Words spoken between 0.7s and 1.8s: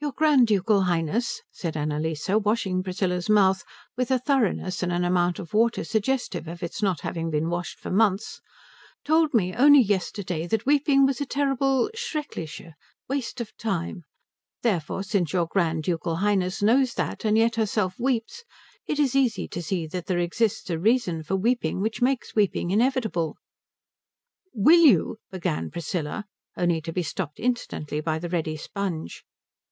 Highness," said